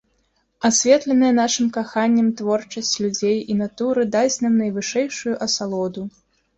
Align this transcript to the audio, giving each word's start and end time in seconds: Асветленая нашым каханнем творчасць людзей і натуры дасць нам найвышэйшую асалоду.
Асветленая 0.69 1.29
нашым 1.41 1.67
каханнем 1.75 2.33
творчасць 2.41 2.95
людзей 3.05 3.37
і 3.51 3.61
натуры 3.63 4.01
дасць 4.19 4.39
нам 4.49 4.53
найвышэйшую 4.67 5.41
асалоду. 5.49 6.01